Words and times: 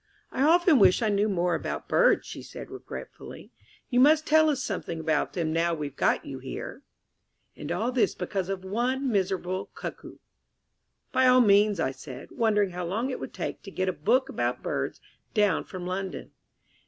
"I 0.31 0.41
often 0.41 0.79
wish 0.79 1.03
I 1.03 1.09
knew 1.09 1.29
more 1.29 1.53
about 1.53 1.87
birds," 1.87 2.25
she 2.25 2.41
said 2.41 2.71
regretfully. 2.71 3.51
"You 3.91 3.99
must 3.99 4.25
tell 4.25 4.49
us 4.49 4.63
something 4.63 4.99
about 4.99 5.33
them 5.33 5.53
now 5.53 5.75
we've 5.75 5.95
got 5.95 6.25
you 6.25 6.39
here." 6.39 6.81
And 7.55 7.71
all 7.71 7.91
this 7.91 8.15
because 8.15 8.49
of 8.49 8.65
one 8.65 9.11
miserable 9.11 9.67
Cuckoo! 9.75 10.17
"By 11.11 11.27
all 11.27 11.41
means," 11.41 11.79
I 11.79 11.91
said, 11.91 12.31
wondering 12.31 12.71
how 12.71 12.85
long 12.87 13.11
it 13.11 13.19
would 13.19 13.31
take 13.31 13.61
to 13.61 13.69
get 13.69 13.87
a 13.89 13.93
book 13.93 14.27
about 14.27 14.63
birds 14.63 14.99
down 15.35 15.65
from 15.65 15.85
London. 15.85 16.31